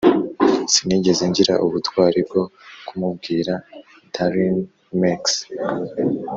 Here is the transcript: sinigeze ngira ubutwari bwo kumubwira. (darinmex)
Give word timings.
sinigeze 0.73 1.23
ngira 1.29 1.53
ubutwari 1.65 2.19
bwo 2.27 2.43
kumubwira. 2.87 3.53
(darinmex) 4.13 5.23